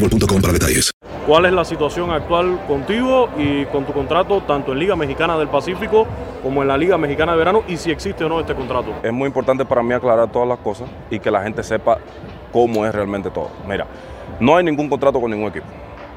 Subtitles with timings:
[0.00, 0.90] boostmobile.com para detalles.
[1.26, 5.48] ¿Cuál es la situación actual contigo y con tu contrato tanto en Liga Mexicana del
[5.48, 6.06] Pacífico
[6.42, 8.94] como en la Liga Mexicana de Verano y si existe o no este contrato?
[9.02, 11.98] Es muy importante para mí aclarar todas las cosas y que la gente sepa
[12.52, 13.50] cómo es realmente todo.
[13.68, 13.86] Mira,
[14.40, 15.66] no hay ningún contrato con ningún equipo.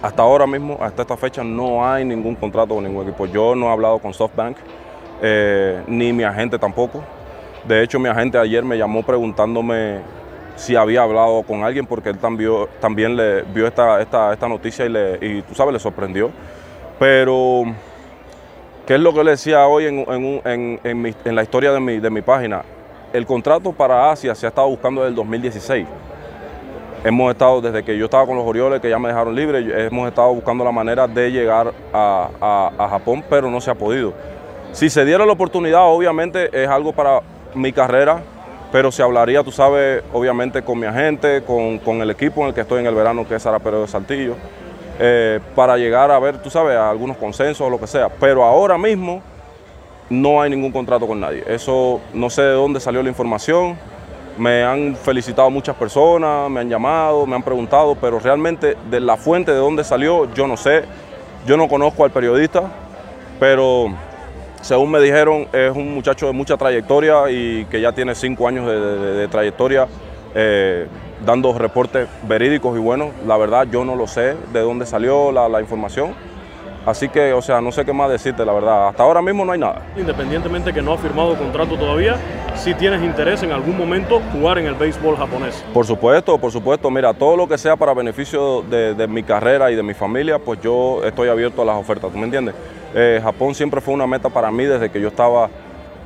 [0.02, 3.26] Hasta ahora mismo, hasta esta fecha, no hay ningún contrato con ningún equipo.
[3.26, 4.58] Yo no he hablado con SoftBank,
[5.22, 7.03] eh, ni mi agente tampoco.
[7.68, 10.00] De hecho, mi agente ayer me llamó preguntándome
[10.56, 14.85] si había hablado con alguien porque él también, también le vio esta, esta, esta noticia
[14.85, 16.29] y, le, y tú sabes, le sorprendió.
[17.00, 17.63] Pero,
[18.85, 21.72] ¿qué es lo que le decía hoy en, en, en- en mi- en la historia
[21.72, 22.61] de mi, de mi página?
[23.13, 25.88] El contrato para Asia se ha estado buscando desde el 2016.
[27.03, 30.07] Hemos estado, desde que yo estaba con los Orioles, que ya me dejaron libre, hemos
[30.07, 34.13] estado buscando la manera de llegar a- a Japón, pero no se ha podido.
[34.72, 37.22] Si se diera la oportunidad, obviamente es algo para
[37.56, 38.22] mi carrera,
[38.72, 42.54] pero se hablaría, tú sabes, obviamente con mi agente, con, con el equipo en el
[42.54, 44.36] que estoy en el verano, que es Sara Pérez de Saltillo,
[45.00, 48.08] eh, para llegar a ver, tú sabes, a algunos consensos o lo que sea.
[48.08, 49.22] Pero ahora mismo
[50.09, 51.44] no hay ningún contrato con nadie.
[51.48, 53.78] Eso no sé de dónde salió la información.
[54.38, 59.18] Me han felicitado muchas personas, me han llamado, me han preguntado, pero realmente de la
[59.18, 60.84] fuente de dónde salió, yo no sé.
[61.46, 62.64] Yo no conozco al periodista,
[63.40, 63.88] pero
[64.61, 68.66] según me dijeron, es un muchacho de mucha trayectoria y que ya tiene cinco años
[68.67, 69.88] de, de- de trayectoria
[70.35, 70.88] eh,
[71.25, 73.09] dando reportes verídicos y buenos.
[73.27, 76.13] La verdad, yo no lo sé de dónde salió la, la información.
[76.83, 78.88] Así que, o sea, no sé qué más decirte, la verdad.
[78.88, 79.83] Hasta ahora mismo no hay nada.
[79.95, 82.16] Independientemente que no ha firmado contrato todavía,
[82.55, 85.63] si tienes interés en algún momento jugar en el béisbol japonés.
[85.75, 86.89] Por supuesto, por supuesto.
[86.89, 90.39] Mira, todo lo que sea para beneficio de, de mi carrera y de mi familia,
[90.39, 92.55] pues yo estoy abierto a las ofertas, ¿tú me entiendes?
[92.94, 95.50] Eh, Japón siempre fue una meta para mí desde que yo estaba,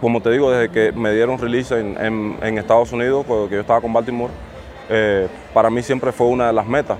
[0.01, 3.91] como te digo, desde que me dieron release en, Estados Unidos, porque yo estaba con
[3.91, 4.31] Baltimore.
[4.89, 6.97] Eh, para mí siempre fue una de las metas.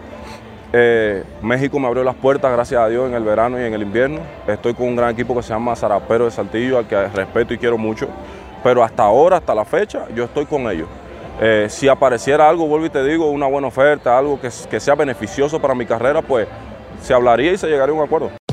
[0.74, 3.84] Eh, México me abrió las puertas, gracias a Dios, en el verano y en el
[3.84, 4.20] invierno.
[4.48, 7.58] Estoy con un gran equipo que se llama Zarapero de Saltillo, al que respeto y
[7.58, 8.08] quiero mucho.
[8.64, 10.88] Pero hasta ahora, hasta la fecha, yo estoy con ellos.
[11.68, 15.60] Si apareciera algo, vuelvo y te digo, una buena oferta, algo que, que sea beneficioso
[15.60, 16.48] para mi carrera, pues
[17.02, 18.32] se hablaría y se llegaría a un acuerdo.